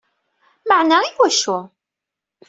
[0.67, 1.57] Meɛna iwacu?